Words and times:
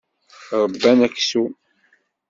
Ṛebban 0.63 0.99
aksum. 1.07 1.51